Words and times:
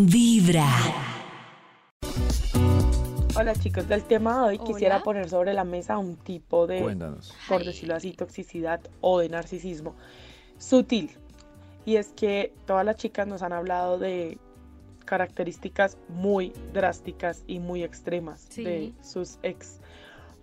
Vibra. 0.00 0.64
Hola 3.34 3.52
chicos, 3.56 3.88
del 3.88 4.04
tema 4.04 4.42
de 4.42 4.48
hoy 4.50 4.58
quisiera 4.60 5.02
poner 5.02 5.28
sobre 5.28 5.52
la 5.54 5.64
mesa 5.64 5.98
un 5.98 6.14
tipo 6.14 6.68
de, 6.68 6.82
Cuéntanos. 6.82 7.34
por 7.48 7.64
decirlo 7.64 7.96
así, 7.96 8.12
toxicidad 8.12 8.80
o 9.00 9.18
de 9.18 9.28
narcisismo 9.28 9.96
sutil. 10.56 11.10
Y 11.84 11.96
es 11.96 12.12
que 12.12 12.52
todas 12.64 12.86
las 12.86 12.94
chicas 12.94 13.26
nos 13.26 13.42
han 13.42 13.52
hablado 13.52 13.98
de 13.98 14.38
características 15.04 15.98
muy 16.08 16.52
drásticas 16.72 17.42
y 17.48 17.58
muy 17.58 17.82
extremas 17.82 18.46
Sí. 18.50 18.62
de 18.62 18.92
sus 19.02 19.40
ex. 19.42 19.80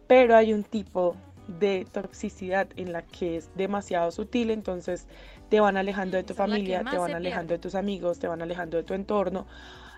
Pero 0.06 0.36
hay 0.36 0.52
un 0.54 0.66
tipo 0.66 1.16
de 1.48 1.86
toxicidad 1.92 2.68
en 2.76 2.92
la 2.92 3.04
que 3.04 3.38
es 3.38 3.50
demasiado 3.56 4.12
sutil, 4.12 4.50
entonces 4.52 5.08
te 5.50 5.60
van 5.60 5.78
alejando 5.78 6.18
de 6.18 6.24
tu 6.24 6.34
familia, 6.34 6.84
te 6.90 6.98
van 6.98 7.14
alejando 7.14 7.54
de 7.54 7.60
tus 7.60 7.76
amigos, 7.76 8.20
te 8.20 8.28
van 8.28 8.42
alejando 8.42 8.78
de 8.78 8.84
tu 8.84 8.94
entorno. 8.94 9.46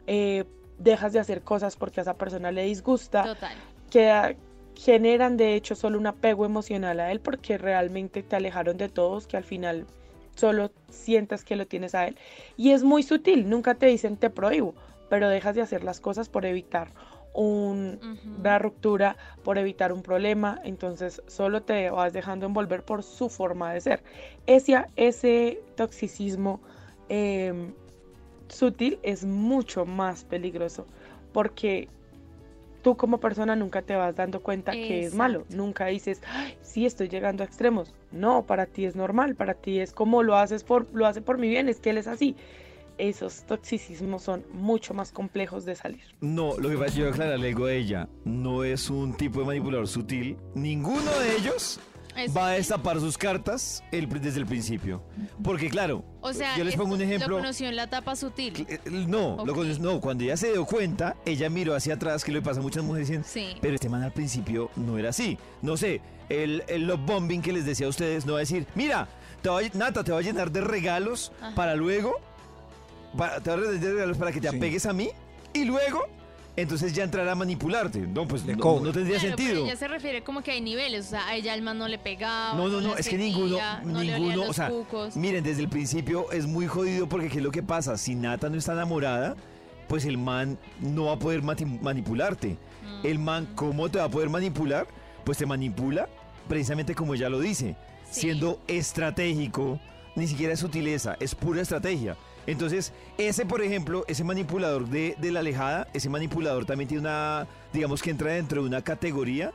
eh, 0.07 0.46
dejas 0.78 1.11
de 1.14 1.20
hacer 1.20 1.41
cosas 1.41 1.75
porque 1.75 2.00
a 2.00 2.04
esa 2.04 2.14
persona 2.15 2.51
le 2.51 2.64
disgusta 2.64 3.23
Total. 3.23 3.57
que 3.89 4.10
ah, 4.10 4.36
generan 4.75 5.37
de 5.37 5.56
hecho 5.56 5.75
solo 5.75 5.97
un 5.97 6.07
apego 6.07 6.46
emocional 6.46 7.00
a 7.00 7.11
él 7.11 7.20
porque 7.20 7.57
realmente 7.57 8.21
te 8.21 8.36
alejaron 8.36 8.78
de 8.78 8.89
todos 8.89 9.25
que 9.25 9.37
al 9.37 9.43
final 9.43 9.87
solo 10.36 10.71
sientas 10.89 11.43
que 11.43 11.56
lo 11.56 11.65
tienes 11.65 11.95
a 11.95 12.07
él 12.07 12.15
y 12.57 12.71
es 12.71 12.84
muy 12.84 13.01
sutil, 13.01 13.50
nunca 13.50 13.73
te 13.75 13.87
dicen 13.87 14.18
te 14.18 14.29
prohíbo, 14.29 14.75
pero 15.09 15.29
dejas 15.29 15.56
de 15.56 15.64
hacer 15.64 15.84
las 15.84 16.00
cosas 16.00 16.29
por 16.29 16.45
evitar 16.45 16.89
un- 17.37 18.00
una 18.39 18.59
ruptura, 18.59 19.15
por 19.43 19.57
evitar 19.57 19.93
un 19.93 20.01
problema, 20.01 20.59
entonces 20.64 21.21
solo 21.28 21.61
te 21.61 21.89
vas 21.89 22.11
dejando 22.14 22.45
envolver 22.47 22.83
por 22.83 23.04
su 23.04 23.29
forma 23.29 23.73
de 23.73 23.82
ser. 23.82 24.04
Ese, 24.47 24.83
ese 24.95 25.59
toxicismo 25.75 26.59
em, 27.09 27.73
sutil 28.50 29.00
es 29.04 29.23
mucho 29.25 29.86
más 29.86 30.23
peligroso 30.23 30.86
porque 31.33 31.87
tú 32.81 32.95
como 32.95 33.19
persona 33.19 33.56
nunca 33.56 33.81
te 33.81 33.95
vas 33.95 34.16
dando 34.16 34.42
cuenta 34.42 34.72
que 34.88 35.06
es 35.06 35.14
malo, 35.16 35.45
nunca 35.50 35.86
dices, 35.88 36.22
"Ay, 36.28 36.58
sí 36.62 36.86
estoy 36.86 37.08
llegando 37.09 37.44
a 37.44 37.45
extremos. 37.45 37.94
No, 38.12 38.45
para 38.45 38.66
ti 38.66 38.86
es 38.86 38.95
normal, 38.95 39.36
para 39.36 39.53
ti 39.56 39.80
es 39.80 39.92
como 39.92 40.23
lo 40.23 40.36
haces 40.38 40.64
por 40.64 40.88
lo 40.94 41.06
hace 41.06 41.22
por 41.22 41.38
mi 41.38 41.50
bien, 41.50 41.69
es 41.69 41.80
que 41.80 41.90
él 41.92 41.97
es 41.97 42.08
así. 42.08 42.36
Esos 42.98 43.44
toxicismos 43.45 44.23
son 44.23 44.44
mucho 44.52 44.94
más 44.94 45.12
complejos 45.12 45.66
de 45.66 45.76
salir. 45.76 46.02
No, 46.20 46.58
lo 46.58 46.70
que 46.70 46.76
pasa 46.76 46.88
es 46.88 46.94
que 46.95 47.00
yo 47.02 47.09
aclararle 47.09 47.50
algo 47.50 47.66
a 47.66 47.73
ella. 47.73 48.08
No 48.26 48.64
es 48.64 48.90
un 48.90 49.16
tipo 49.16 49.40
de 49.42 49.45
manipulador 49.45 49.88
sutil. 49.88 50.36
Ninguno 50.56 51.12
de 51.20 51.36
ellos 51.38 51.80
Es- 52.16 52.36
va 52.36 52.48
a 52.48 52.52
destapar 52.53 53.00
sus 53.00 53.16
cartas 53.16 53.84
el- 53.92 54.09
desde 54.09 54.40
el 54.40 54.48
principio. 54.48 55.03
Porque 55.44 55.70
claro, 55.70 56.03
O 56.22 56.34
sea, 56.34 56.58
yo 56.58 56.64
les 56.64 56.75
pongo 56.75 56.95
un 56.95 57.02
ejemplo. 57.02 57.28
Lo 57.30 57.38
conoció 57.38 57.70
en 57.70 57.75
la 57.75 57.84
etapa 57.84 58.16
sutil. 58.16 58.66
Eh, 58.68 58.80
No, 59.08 59.38
lo 59.45 59.53
no, 59.80 60.02
cuando 60.02 60.23
ella 60.23 60.36
se 60.36 60.52
dio 60.53 60.66
cuenta, 60.66 61.16
ella 61.25 61.50
miró 61.52 61.75
hacia 61.75 61.94
atrás, 61.94 62.23
que 62.23 62.31
le 62.31 62.42
pasa 62.42 62.59
a 62.59 62.64
muchas 62.64 62.84
mujeres 62.84 63.09
dicen, 63.09 63.23
Sí. 63.23 63.56
pero 63.62 63.75
este 63.75 63.90
man 63.90 64.02
al 64.02 64.12
principio 64.12 64.72
no 64.75 64.98
era 64.98 65.09
así. 65.09 65.38
No 65.62 65.78
sé, 65.78 66.02
el, 66.30 66.64
el 66.68 66.88
love 66.88 67.00
bombing 67.06 67.44
que 67.44 67.53
les 67.53 67.64
decía 67.66 67.86
a 67.86 67.90
ustedes 67.90 68.25
no 68.25 68.34
va 68.34 68.40
a 68.40 68.42
decir, 68.42 68.66
mira, 68.73 69.08
te 69.44 69.50
va 69.50 69.59
a- 69.59 69.78
Nata, 69.78 70.03
te 70.03 70.12
va 70.12 70.18
a 70.18 70.22
llenar 70.23 70.52
de 70.52 70.62
regalos 70.62 71.31
Ajá. 71.40 71.53
para 71.53 71.75
luego, 71.75 72.16
para, 73.18 73.42
te 73.42 73.50
va 73.50 74.12
a 74.12 74.14
para 74.14 74.32
que 74.32 74.40
te 74.40 74.50
Sí. 74.50 74.56
apegues 74.56 74.86
a 74.86 74.94
mí 74.94 75.10
y 75.54 75.66
luego, 75.66 76.06
entonces 76.56 76.94
ya 76.94 77.04
entrará 77.04 77.34
a 77.34 77.36
manipularte. 77.36 78.00
No, 78.00 78.28
pues 78.28 78.46
Le 78.46 78.56
no, 78.56 78.82
tendría 78.92 79.20
Claro, 79.20 79.36
pero 79.36 79.38
sentido. 79.38 79.66
ella 79.66 79.76
se 79.76 79.88
refiere 79.88 80.24
como 80.24 80.42
que 80.42 80.52
hay 80.52 80.62
niveles, 80.62 81.08
o 81.08 81.09
sea, 81.09 81.28
a 81.28 81.36
ella 81.36 81.54
el 81.54 81.62
man 81.62 81.78
no 81.78 81.88
le 81.88 81.98
pegaba. 82.00 82.56
No, 82.58 82.68
no, 82.68 82.82
no, 82.82 82.96
es 82.96 83.08
que 83.09 83.18
ninguno, 83.18 83.58
no 83.84 83.92
le 83.94 84.00
olían 84.00 84.22
ninguno, 84.22 84.38
los 84.38 84.50
o 84.50 84.54
sea, 84.54 84.70
cucos. 84.70 85.16
miren, 85.18 85.44
desde 85.44 85.62
el 85.62 85.70
principio 85.70 86.32
es 86.32 86.48
muy 86.48 86.66
jodido 86.68 87.08
porque 87.09 87.28
¿qué 87.30 87.38
es 87.38 87.44
lo 87.44 87.52
que 87.52 87.62
pasa? 87.64 87.98
Si 87.98 88.16
Nata 88.16 88.50
no 88.50 88.58
está 88.58 88.74
enamorada, 88.74 89.36
pues 89.88 90.06
el 90.06 90.18
man 90.18 90.58
no 90.80 91.06
va 91.06 91.14
a 91.14 91.20
poder 91.20 91.42
manipularte. 91.44 92.58
El 93.04 93.20
man, 93.20 93.48
¿cómo 93.56 93.90
te 93.90 94.00
va 94.00 94.06
a 94.06 94.09
poder 94.09 94.30
manipular? 94.30 94.88
Pues 95.24 95.38
te 95.38 95.46
manipula 95.46 96.08
precisamente 96.48 96.96
como 96.96 97.14
ella 97.14 97.30
lo 97.30 97.40
dice, 97.40 97.75
Sí. 98.09 98.22
siendo 98.22 98.59
estratégico, 98.68 99.80
ni 100.17 100.28
siquiera 100.28 100.51
es 100.53 100.59
sutileza, 100.59 101.16
es 101.22 101.33
pura 101.35 101.61
estrategia. 101.61 102.17
Entonces, 102.45 102.91
ese, 103.17 103.45
por 103.45 103.61
ejemplo, 103.61 104.03
ese 104.07 104.23
manipulador 104.23 104.88
de, 104.88 105.16
de 105.19 105.31
la 105.31 105.39
alejada, 105.39 105.88
ese 105.94 106.09
manipulador 106.09 106.66
también 106.66 106.88
tiene 106.89 107.01
una, 107.01 107.47
digamos 107.72 108.01
que 108.01 108.09
entra 108.09 108.33
dentro 108.33 108.61
de 108.61 108.67
una 108.67 108.81
categoría 108.81 109.51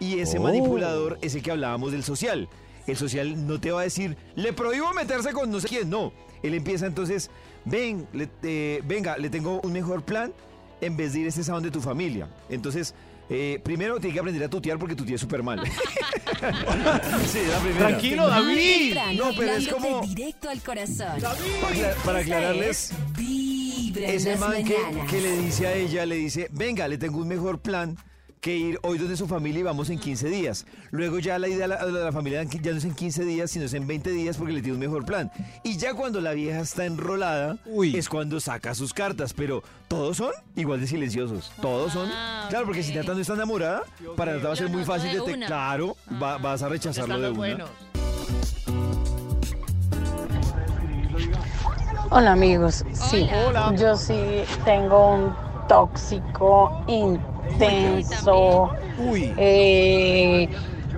y 0.00 0.18
ese 0.18 0.38
Oh. 0.38 0.42
manipulador 0.42 1.18
es 1.22 1.34
el 1.34 1.42
que 1.42 1.50
hablábamos 1.52 1.92
del 1.92 2.02
social. 2.02 2.48
El 2.86 2.96
social 2.96 3.46
no 3.46 3.60
te 3.60 3.70
va 3.72 3.80
a 3.80 3.84
decir, 3.84 4.16
le 4.36 4.52
prohíbo 4.52 4.92
meterse 4.94 5.32
con 5.32 5.50
no 5.50 5.60
sé 5.60 5.68
quién, 5.68 5.90
no. 5.90 6.12
Él 6.42 6.54
empieza 6.54 6.86
entonces, 6.86 7.30
ven, 7.64 8.06
le- 8.12 8.28
eh, 8.44 8.80
venga, 8.86 9.18
le 9.18 9.28
tengo 9.28 9.60
un 9.62 9.72
mejor 9.72 10.02
plan 10.04 10.32
en 10.80 10.96
vez 10.96 11.12
de 11.14 11.20
ir 11.20 11.26
a 11.26 11.28
ese 11.30 11.42
salón 11.42 11.62
de 11.64 11.70
tu 11.72 11.80
familia. 11.80 12.28
Entonces, 12.48 12.94
eh, 13.28 13.60
primero 13.62 13.98
tiene 13.98 14.14
que 14.14 14.20
aprender 14.20 14.44
a 14.44 14.48
tutear 14.48 14.78
porque 14.78 14.94
tutea 14.94 15.18
súper 15.18 15.42
mal. 15.42 15.60
sí, 17.26 17.38
la 17.48 17.58
primera. 17.58 17.88
Tranquilo, 17.88 18.28
David. 18.28 18.96
No, 19.16 19.30
pero 19.36 19.52
es 19.52 19.68
como- 19.68 20.00
directo 20.02 20.48
al 20.48 20.60
corazón. 20.62 21.20
Para, 22.04 22.18
aclararles, 22.18 22.92
Vibra 23.16 24.06
ese 24.08 24.36
man 24.36 24.64
que, 24.64 24.76
que 25.10 25.20
le 25.20 25.36
dice 25.38 25.66
a 25.66 25.74
ella, 25.74 26.06
le 26.06 26.16
dice, 26.16 26.48
venga, 26.52 26.86
le 26.88 26.98
tengo 26.98 27.18
un 27.18 27.28
mejor 27.28 27.60
plan 27.60 27.96
que 28.46 28.56
ir 28.56 28.78
hoy 28.84 28.96
donde 28.96 29.16
su 29.16 29.26
familia 29.26 29.58
y 29.58 29.62
vamos 29.64 29.90
en 29.90 29.98
15 29.98 30.28
días. 30.28 30.66
Luego 30.92 31.18
ya 31.18 31.36
la 31.36 31.48
idea 31.48 31.62
de 31.66 31.66
la, 31.66 31.84
de 31.84 32.04
la 32.04 32.12
familia 32.12 32.44
ya 32.44 32.70
no 32.70 32.78
es 32.78 32.84
en 32.84 32.94
15 32.94 33.24
días, 33.24 33.50
sino 33.50 33.64
es 33.64 33.74
en 33.74 33.88
20 33.88 34.10
días 34.10 34.36
porque 34.36 34.52
le 34.52 34.60
tiene 34.62 34.74
un 34.74 34.80
mejor 34.80 35.04
plan. 35.04 35.32
Y 35.64 35.76
ya 35.78 35.94
cuando 35.94 36.20
la 36.20 36.30
vieja 36.30 36.60
está 36.60 36.84
enrolada, 36.84 37.58
Uy. 37.66 37.96
es 37.96 38.08
cuando 38.08 38.38
saca 38.38 38.72
sus 38.76 38.94
cartas, 38.94 39.34
pero 39.34 39.64
todos 39.88 40.18
son 40.18 40.30
igual 40.54 40.80
de 40.80 40.86
silenciosos. 40.86 41.50
Todos 41.60 41.92
son. 41.92 42.08
Ah, 42.12 42.46
Claro, 42.48 42.66
porque 42.66 42.84
si. 42.84 42.94
Nata 42.94 43.14
no 43.14 43.20
está 43.20 43.34
enamorada, 43.34 43.82
para 44.16 44.34
Nata 44.36 44.46
va 44.46 44.52
a 44.52 44.56
ser 44.56 44.68
muy 44.68 44.84
fácil 44.84 45.12
de 45.12 45.20
te-. 45.22 45.44
Claro, 45.46 45.96
va- 46.22 46.38
vas 46.38 46.62
a 46.62 46.68
rechazarlo 46.68 47.18
de 47.20 47.30
una. 47.30 47.64
Hola 52.10 52.32
amigos, 52.32 52.84
sí, 52.92 53.28
Hola. 53.48 53.74
yo 53.76 53.96
sí 53.96 54.14
tengo 54.64 55.14
un 55.16 55.34
tóxico 55.68 56.84
intenso, 57.50 58.70
Uy. 58.98 59.34
eh, 59.36 60.48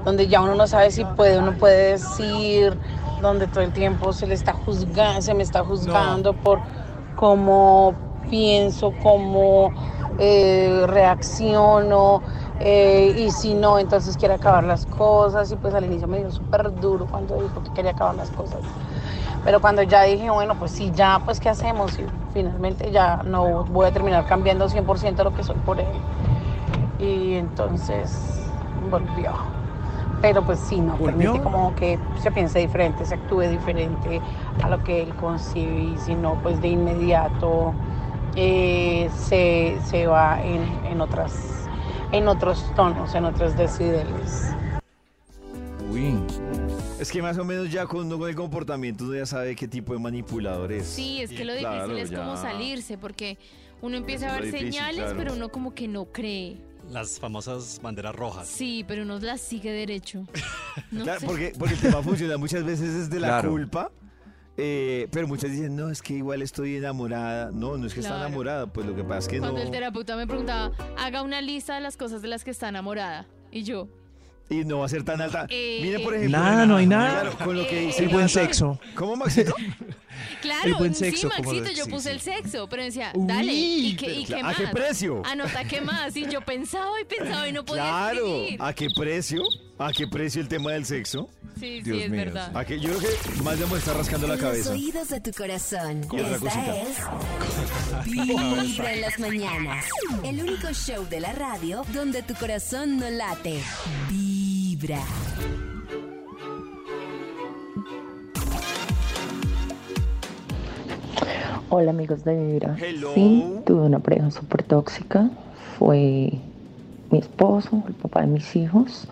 donde 0.04 0.28
ya 0.28 0.40
uno 0.40 0.54
no 0.54 0.66
sabe 0.66 0.90
si 0.90 1.04
puede 1.04 1.38
o 1.38 1.42
no 1.42 1.56
puede 1.56 1.92
decir, 1.92 2.78
donde 3.20 3.48
todo 3.48 3.62
el 3.62 3.72
tiempo 3.72 4.12
se 4.12 4.26
le 4.26 4.34
está 4.34 4.52
juzgando, 4.52 5.22
se 5.22 5.34
me 5.34 5.42
está 5.42 5.64
juzgando 5.64 6.34
por 6.34 6.60
cómo 7.16 7.94
pienso, 8.30 8.92
cómo 9.02 9.72
eh, 10.18 10.84
reacciono, 10.86 12.22
eh, 12.60 13.14
y 13.16 13.30
si 13.30 13.54
no, 13.54 13.78
entonces 13.78 14.16
quiere 14.16 14.34
acabar 14.34 14.64
las 14.64 14.86
cosas, 14.86 15.50
y 15.50 15.56
pues 15.56 15.74
al 15.74 15.84
inicio 15.84 16.08
me 16.08 16.18
dio 16.18 16.30
súper 16.30 16.78
duro 16.80 17.06
cuando 17.06 17.40
dijo 17.40 17.62
que 17.62 17.70
quería 17.72 17.92
acabar 17.92 18.14
las 18.14 18.30
cosas. 18.30 18.60
Pero 19.44 19.60
cuando 19.60 19.82
ya 19.82 20.02
dije, 20.02 20.30
bueno, 20.30 20.58
pues 20.58 20.72
sí, 20.72 20.90
ya, 20.94 21.22
pues 21.24 21.40
¿qué 21.40 21.48
hacemos? 21.48 21.98
Y 21.98 22.04
finalmente 22.32 22.90
ya 22.90 23.22
no 23.24 23.64
voy 23.64 23.86
a 23.86 23.92
terminar 23.92 24.26
cambiando 24.26 24.68
100% 24.68 25.24
lo 25.24 25.32
que 25.34 25.42
soy 25.42 25.56
por 25.56 25.78
él. 25.80 25.86
Y 26.98 27.34
entonces 27.34 28.10
volvió. 28.90 29.32
Pero 30.20 30.44
pues 30.44 30.58
sí, 30.58 30.80
no, 30.80 30.96
¿Volvió? 30.96 31.32
permite 31.32 31.42
como 31.44 31.74
que 31.76 31.98
se 32.20 32.30
piense 32.32 32.58
diferente, 32.58 33.04
se 33.06 33.14
actúe 33.14 33.42
diferente 33.42 34.20
a 34.62 34.68
lo 34.68 34.82
que 34.82 35.02
él 35.02 35.14
concibe 35.14 35.80
y 35.94 35.98
si 35.98 36.14
no, 36.16 36.34
pues 36.42 36.60
de 36.60 36.68
inmediato 36.68 37.72
eh, 38.34 39.08
se, 39.16 39.78
se 39.86 40.06
va 40.08 40.42
en, 40.42 40.62
en, 40.90 41.00
otras, 41.00 41.68
en 42.10 42.26
otros 42.26 42.64
tonos, 42.74 43.14
en 43.14 43.26
otros 43.26 43.56
decibeles. 43.56 44.52
Uy. 45.92 46.14
Es 46.98 47.12
que 47.12 47.22
más 47.22 47.38
o 47.38 47.44
menos 47.44 47.70
ya 47.70 47.86
con, 47.86 48.10
con 48.10 48.28
el 48.28 48.34
comportamiento 48.34 49.04
uno 49.04 49.14
ya 49.14 49.26
sabe 49.26 49.54
qué 49.54 49.68
tipo 49.68 49.92
de 49.92 50.00
manipulador 50.00 50.72
es. 50.72 50.84
Sí, 50.86 51.22
es 51.22 51.30
que 51.30 51.44
lo 51.44 51.52
difícil 51.52 51.74
Claro, 51.76 51.96
es 51.96 52.10
como 52.10 52.34
ya. 52.34 52.40
salirse, 52.40 52.98
porque 52.98 53.38
uno 53.82 53.96
empieza 53.96 54.30
a 54.30 54.32
ver 54.32 54.46
difícil, 54.46 54.72
señales, 54.72 55.00
claro. 55.04 55.16
pero 55.16 55.34
uno 55.34 55.48
como 55.48 55.74
que 55.74 55.86
no 55.86 56.06
cree. 56.06 56.56
Las 56.90 57.18
famosas 57.20 57.80
banderas 57.82 58.14
rojas. 58.14 58.48
Sí, 58.48 58.84
pero 58.88 59.02
uno 59.02 59.18
las 59.18 59.40
sigue 59.40 59.70
derecho. 59.72 60.24
No 60.90 61.04
Claro, 61.04 61.20
sé. 61.20 61.26
porque, 61.26 61.52
porque 61.58 61.74
el 61.74 61.80
tema 61.80 62.02
funciona 62.02 62.36
muchas 62.38 62.64
veces 62.64 62.94
desde 62.94 63.20
la 63.20 63.28
Claro. 63.28 63.50
culpa. 63.50 63.90
eh, 64.56 65.06
pero 65.12 65.28
muchas 65.28 65.50
dicen, 65.52 65.76
no, 65.76 65.88
es 65.90 66.00
que 66.02 66.14
igual 66.14 66.40
estoy 66.42 66.76
enamorada. 66.76 67.50
No, 67.52 67.76
no 67.76 67.86
es 67.86 67.94
que 67.94 68.00
está 68.00 68.14
Claro. 68.14 68.26
enamorada. 68.28 68.66
Pues 68.66 68.86
lo 68.86 68.96
que 68.96 69.02
pasa 69.04 69.18
es 69.18 69.28
que 69.28 69.38
Cuando 69.38 69.58
no. 69.58 69.64
el 69.64 69.70
terapeuta 69.70 70.16
me 70.16 70.26
preguntaba, 70.26 70.72
haga 70.96 71.22
una 71.22 71.40
lista 71.42 71.74
de 71.74 71.80
las 71.80 71.96
cosas 71.96 72.22
de 72.22 72.28
las 72.28 72.42
que 72.44 72.50
está 72.50 72.68
enamorada. 72.68 73.26
Y 73.52 73.62
yo, 73.62 73.88
Y 74.50 74.64
no 74.64 74.78
va 74.78 74.86
a 74.86 74.88
ser 74.88 75.02
tan 75.04 75.20
alta. 75.20 75.46
Eh, 75.50 75.80
Miren, 75.82 76.02
por 76.02 76.14
eh. 76.14 76.18
ejemplo. 76.18 76.38
Nada, 76.38 76.64
no 76.66 76.76
hay 76.76 76.86
nada. 76.86 77.20
Claro, 77.20 77.38
con 77.44 77.56
lo 77.56 77.66
que 77.68 77.82
Eh, 77.82 77.86
dice. 77.88 78.04
El 78.04 78.08
buen 78.08 78.28
sexo. 78.30 78.80
¿Cómo, 78.94 79.14
Maxito? 79.14 79.54
claro, 80.48 80.68
El 80.68 80.74
buen 80.74 80.94
sí, 80.94 81.04
sexo, 81.04 81.28
Maxito, 81.28 81.70
yo 81.70 81.84
sí, 81.84 81.90
puse 81.90 82.08
sí. 82.08 82.14
el 82.14 82.20
sexo, 82.20 82.68
pero 82.68 82.82
decía, 82.82 83.12
Uy, 83.14 83.26
dale, 83.26 83.52
¿y 83.52 83.96
qué, 83.96 84.14
y 84.14 84.24
qué 84.24 84.36
¿A 84.36 84.42
más? 84.42 84.56
qué 84.56 84.66
precio? 84.68 85.22
Anota 85.24 85.64
qué 85.64 85.80
más. 85.80 86.16
Y 86.16 86.26
yo 86.28 86.40
pensaba 86.40 87.00
y 87.00 87.04
pensaba 87.04 87.48
y 87.48 87.52
no 87.52 87.64
podía 87.64 87.82
Claro, 87.82 88.26
escribir. 88.26 88.62
¿a 88.62 88.72
qué 88.72 88.88
precio? 88.94 89.42
¿A 89.78 89.92
qué 89.92 90.06
precio 90.08 90.40
el 90.40 90.48
tema 90.48 90.72
del 90.72 90.84
sexo? 90.84 91.28
Sí, 91.60 91.80
Dios 91.82 91.96
sí, 91.98 92.02
es 92.04 92.10
mío, 92.10 92.24
verdad. 92.24 92.56
¿A 92.56 92.64
qué? 92.64 92.78
Yo 92.80 92.88
creo 92.96 93.00
que 93.00 93.42
más 93.42 93.58
de 93.58 93.66
me 93.66 93.78
está 93.78 93.92
rascando 93.94 94.26
la 94.26 94.36
cabeza. 94.36 94.70
Los 94.70 94.78
oídos 94.80 95.08
de 95.08 95.20
tu 95.20 95.30
corazón. 95.32 96.02
Esta 96.12 96.38
cosita. 96.38 96.76
es 96.82 98.04
Vibra 98.04 98.92
en 98.92 99.00
las 99.00 99.18
mañanas. 99.18 99.84
El 100.24 100.40
único 100.40 100.72
show 100.72 101.06
de 101.08 101.20
la 101.20 101.32
radio 101.32 101.84
donde 101.92 102.22
tu 102.22 102.34
corazón 102.34 102.98
no 102.98 103.08
late. 103.10 103.60
Vibra. 104.08 105.02
Hola 111.70 111.90
amigos 111.90 112.24
de 112.24 112.34
Vibra. 112.34 112.78
Hello. 112.80 113.12
Sí, 113.14 113.44
tuve 113.66 113.82
una 113.82 113.98
pareja 113.98 114.30
súper 114.30 114.62
tóxica. 114.62 115.28
Fue 115.78 116.30
mi 117.10 117.18
esposo, 117.18 117.82
el 117.86 117.94
papá 117.94 118.22
de 118.22 118.28
mis 118.28 118.56
hijos. 118.56 119.06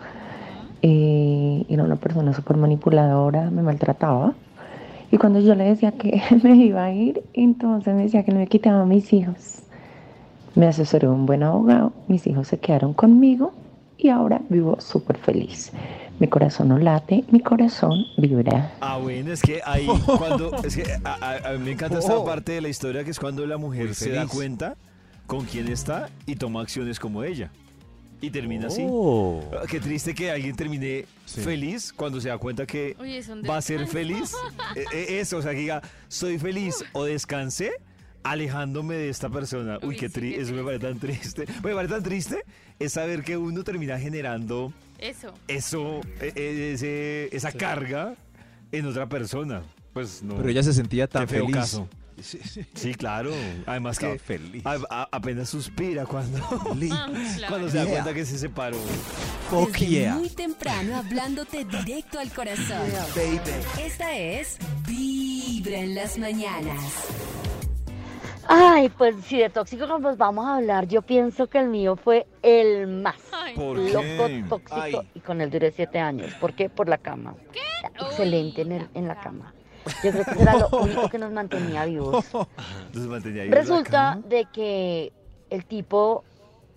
Eh, 0.81 1.65
era 1.69 1.83
una 1.83 1.97
persona 1.97 2.33
súper 2.33 2.57
manipuladora, 2.57 3.51
me 3.51 3.61
maltrataba. 3.61 4.33
Y 5.11 5.17
cuando 5.17 5.39
yo 5.39 5.55
le 5.55 5.65
decía 5.65 5.91
que 5.91 6.21
me 6.43 6.55
iba 6.55 6.83
a 6.85 6.91
ir, 6.91 7.23
entonces 7.33 7.93
me 7.93 8.03
decía 8.03 8.23
que 8.23 8.31
no 8.31 8.39
me 8.39 8.47
quitaba 8.47 8.81
a 8.81 8.85
mis 8.85 9.13
hijos. 9.13 9.61
Me 10.55 10.65
asesoró 10.67 11.13
un 11.13 11.27
buen 11.27 11.43
abogado, 11.43 11.93
mis 12.07 12.25
hijos 12.25 12.47
se 12.47 12.57
quedaron 12.59 12.93
conmigo 12.93 13.53
y 13.97 14.09
ahora 14.09 14.41
vivo 14.49 14.77
súper 14.79 15.17
feliz. 15.17 15.71
Mi 16.19 16.27
corazón 16.27 16.69
no 16.69 16.79
late, 16.79 17.23
mi 17.31 17.39
corazón 17.41 18.05
vibra. 18.17 18.73
Ah, 18.81 18.97
bueno, 18.97 19.31
es 19.31 19.41
que 19.41 19.61
ahí 19.65 19.85
cuando. 20.17 20.55
Es 20.63 20.75
que 20.75 20.83
a, 21.03 21.13
a- 21.13 21.49
a 21.49 21.53
mí 21.53 21.65
me 21.65 21.71
encanta 21.73 21.99
esta 21.99 22.15
Oh. 22.17 22.25
parte 22.25 22.53
de 22.53 22.61
la 22.61 22.69
historia 22.69 23.03
que 23.03 23.11
es 23.11 23.19
cuando 23.19 23.45
la 23.45 23.57
mujer 23.57 23.93
se 23.93 24.09
da 24.11 24.25
cuenta 24.27 24.75
con 25.27 25.45
quién 25.45 25.67
está 25.67 26.09
y 26.25 26.35
toma 26.35 26.61
acciones 26.61 26.99
como 26.99 27.23
ella. 27.23 27.51
Y 28.19 28.31
termina 28.31 28.65
así. 28.67 28.83
Oh. 28.89 29.43
Ah, 29.53 29.65
Qué 29.69 29.79
triste 29.79 30.15
que 30.15 30.31
alguien 30.31 30.55
termine 30.55 31.05
Sí. 31.25 31.41
feliz 31.41 31.93
cuando 31.93 32.19
se 32.19 32.29
da 32.29 32.39
cuenta 32.39 32.65
que 32.65 32.95
Oye, 32.99 33.21
va 33.47 33.57
a 33.57 33.61
ser 33.61 33.85
feliz. 33.85 34.33
Eh, 34.75 34.85
eh, 34.91 35.19
Eso, 35.19 35.37
o 35.37 35.41
sea, 35.43 35.51
que 35.51 35.59
diga, 35.59 35.83
soy 36.07 36.39
feliz 36.39 36.83
o 36.93 37.03
descansé 37.05 37.73
alejándome 38.23 38.95
de 38.95 39.09
esta 39.09 39.29
persona. 39.29 39.77
Uy, 39.83 39.89
Uy, 39.89 39.95
qué 39.97 40.07
sí, 40.07 40.13
triste, 40.15 40.41
eso 40.41 40.53
me 40.53 40.63
parece 40.63 40.85
tan 40.87 40.97
triste. 40.99 41.45
Me 41.63 41.75
parece 41.75 41.93
tan 41.93 42.01
triste 42.03 42.43
es 42.79 42.93
saber 42.93 43.23
que 43.23 43.37
uno 43.37 43.63
termina 43.63 43.99
generando 43.99 44.73
Eso. 44.99 45.33
eso, 45.47 46.01
eh, 46.21 46.33
eh, 46.35 46.71
ese- 46.73 47.35
esa 47.35 47.51
carga 47.51 48.15
en 48.71 48.85
otra 48.87 49.07
persona. 49.07 49.61
Pues 49.93 50.21
no. 50.23 50.35
Pero 50.37 50.49
ella 50.49 50.63
se 50.63 50.73
sentía 50.73 51.07
tan 51.07 51.25
Qué 51.25 51.35
feo 51.35 51.45
feliz. 51.45 51.55
caso. 51.55 51.87
Sí, 52.21 52.39
sí. 52.43 52.65
Sí, 52.73 52.95
claro. 52.95 53.31
Además 53.67 53.99
que 53.99 54.17
feliz. 54.17 54.65
a- 54.65 54.79
a- 54.89 55.07
apenas 55.11 55.49
suspira 55.49 56.05
cuando, 56.05 56.39
Ah, 56.91 57.07
claro. 57.35 57.47
cuando 57.47 57.69
se 57.69 57.77
da 57.77 57.83
Yeah. 57.83 57.91
cuenta 57.93 58.13
que 58.15 58.25
se 58.25 58.39
separó. 58.39 58.77
Fuck 59.51 59.71
Desde 59.73 59.85
yeah. 59.87 60.15
muy 60.15 60.29
temprano 60.29 60.95
hablándote 60.97 61.63
directo 61.65 62.17
al 62.19 62.31
corazón. 62.31 62.81
Esta 63.79 64.17
es 64.17 64.57
Vibra 64.87 65.77
en 65.77 65.93
las 65.93 66.17
mañanas. 66.17 66.79
Ay, 68.49 68.89
pues 68.89 69.15
si 69.25 69.37
de 69.39 69.49
tóxico 69.49 69.85
nos 69.99 70.17
vamos 70.17 70.45
a 70.47 70.57
hablar, 70.57 70.87
yo 70.87 71.01
pienso 71.01 71.47
que 71.47 71.59
el 71.59 71.67
mío 71.67 71.95
fue 71.95 72.25
el 72.41 72.87
más 72.87 73.15
Ay, 73.31 73.55
¿Por 73.55 73.77
loco, 73.77 74.01
qué? 74.27 74.43
tóxico, 74.47 74.79
Ay. 74.81 75.09
y 75.13 75.19
con 75.19 75.41
él 75.41 75.49
duré 75.49 75.71
siete 75.71 75.99
años. 75.99 76.33
¿Por 76.35 76.53
qué? 76.53 76.69
Por 76.69 76.87
la 76.87 76.97
cama. 76.97 77.35
Excelente 77.99 78.61
en, 78.61 78.71
el- 78.73 78.89
en 78.93 79.07
la 79.07 79.19
cama. 79.19 79.53
Yo 80.03 80.11
creo 80.11 80.25
que 80.25 80.41
era 80.41 80.57
lo 80.57 80.69
único 80.79 81.09
que 81.09 81.17
nos 81.17 81.31
mantenía 81.31 81.85
vivos. 81.85 82.25
Entonces 82.87 83.09
mantenía 83.09 83.45
la 83.45 83.51
Resulta 83.55 84.17
de 84.25 84.45
que 84.51 85.13
el 85.49 85.65
tipo, 85.65 86.23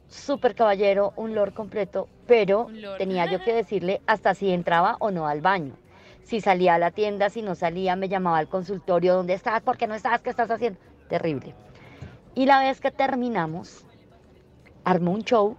súper 0.09 0.55
caballero, 0.55 1.13
un 1.17 1.35
lord 1.35 1.53
completo, 1.55 2.09
pero 2.27 2.69
lord. 2.71 2.99
tenía 2.99 3.27
yo 3.27 3.43
que 3.43 3.53
decirle 3.55 4.01
hasta 4.07 4.35
si 4.35 4.51
entraba 4.53 4.97
o 5.01 5.11
no 5.11 5.27
al 5.27 5.41
baño. 5.41 5.75
Si 6.23 6.41
salía 6.41 6.75
a 6.75 6.79
la 6.79 6.93
tienda, 6.93 7.29
si 7.31 7.43
no 7.43 7.57
salía, 7.57 7.97
me 7.97 8.09
llamaba 8.09 8.39
al 8.39 8.49
consultorio, 8.49 9.15
¿dónde 9.15 9.35
estás? 9.35 9.63
¿Por 9.63 9.77
qué 9.77 9.89
no 9.89 9.95
estás? 9.97 10.21
¿Qué 10.21 10.31
estás 10.31 10.49
haciendo? 10.51 10.79
Terrible. 11.11 11.55
Y 12.35 12.47
la 12.47 12.61
vez 12.61 12.81
que 12.81 12.91
terminamos, 12.91 13.85
armó 14.85 15.13
un 15.13 15.23
show 15.25 15.57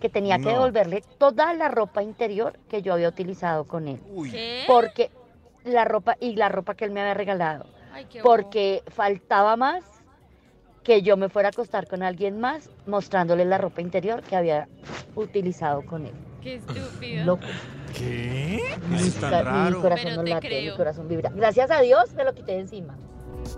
que 0.00 0.08
tenía 0.08 0.38
que 0.38 0.48
devolverle 0.48 1.02
toda 1.18 1.54
la 1.54 1.68
ropa 1.68 2.02
interior 2.02 2.58
que 2.68 2.82
yo 2.82 2.92
había 2.94 3.08
utilizado 3.08 3.64
con 3.64 3.86
él. 3.88 4.00
Uy. 4.10 4.30
¿Qué? 4.30 4.64
Porque 4.66 5.10
la 5.64 5.84
ropa 5.84 6.16
y 6.20 6.34
la 6.36 6.48
ropa 6.48 6.74
que 6.74 6.84
él 6.84 6.90
me 6.90 7.00
había 7.00 7.14
regalado 7.14 7.66
Ay, 7.92 8.06
qué 8.10 8.20
bobo. 8.22 8.36
porque 8.36 8.82
faltaba 8.88 9.56
más 9.56 9.84
que 10.84 11.02
yo 11.02 11.16
me 11.16 11.28
fuera 11.28 11.48
a 11.48 11.50
acostar 11.50 11.88
con 11.88 12.02
alguien 12.02 12.38
más 12.40 12.70
mostrándole 12.86 13.44
la 13.44 13.58
ropa 13.58 13.80
interior 13.80 14.22
que 14.22 14.36
había 14.36 14.68
utilizado 15.16 15.84
con 15.84 16.06
él. 16.06 16.12
Qué 16.42 16.54
estúpido. 16.56 17.24
Loco. 17.24 17.42
¿Qué? 17.98 18.60
Es 18.94 19.14
tan 19.16 19.30
Mi 19.30 19.42
raro. 19.42 19.80
corazón 19.82 20.04
Pero 20.04 20.16
no 20.16 20.24
te 20.24 20.30
late, 20.30 20.46
creo. 20.48 20.70
mi 20.72 20.76
corazón 20.76 21.08
vibra. 21.08 21.30
Gracias 21.34 21.70
a 21.70 21.80
Dios 21.80 22.12
me 22.14 22.22
lo 22.24 22.32
quité 22.34 22.52
de 22.52 22.60
encima. 22.60 22.96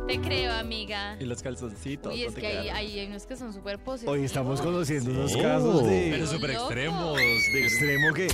Te 0.06 0.18
creo, 0.22 0.52
amiga. 0.54 1.16
Y 1.20 1.24
los 1.24 1.42
calzoncitos. 1.42 2.14
Uy, 2.14 2.22
es 2.22 2.26
¿dónde 2.34 2.40
que 2.40 2.46
hay, 2.46 2.68
hay 2.70 3.06
unos 3.06 3.26
que 3.26 3.36
son 3.36 3.52
súper 3.52 3.78
positivos. 3.78 4.14
Hoy 4.16 4.24
estamos 4.24 4.60
conociendo 4.62 5.10
unos 5.10 5.32
Sí. 5.32 5.40
casos 5.40 5.84
de, 5.84 6.08
Pero 6.12 6.26
súper 6.26 6.50
extremos. 6.52 7.16
de 7.16 7.64
extremo 7.66 8.14
que 8.14 8.28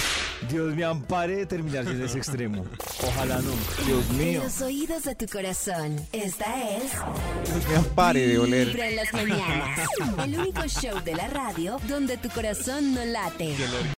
Dios 0.48 0.74
me 0.76 0.84
ampare 0.84 1.36
de 1.36 1.46
terminar 1.46 1.84
en 1.88 2.00
ese 2.00 2.18
extremo. 2.18 2.64
Ojalá 3.02 3.38
no. 3.40 3.50
Dios 3.86 4.04
En 4.10 4.18
mío. 4.18 4.42
los 4.44 4.60
oídos 4.60 5.02
de 5.02 5.14
tu 5.16 5.26
corazón. 5.26 5.96
Esta 6.12 6.76
es 6.76 6.92
Dios 6.92 7.68
mío, 7.68 7.90
pare 7.96 8.28
de 8.28 8.38
oler. 8.38 8.68
Vibra 8.68 8.88
en 8.90 8.96
las 8.96 9.12
mañanas. 9.12 9.80
El 10.24 10.38
único 10.38 10.62
show 10.68 11.00
de 11.04 11.14
la 11.16 11.26
radio 11.26 11.78
donde 11.88 12.16
tu 12.18 12.28
corazón 12.30 12.94
no 12.94 13.04
late. 13.04 13.52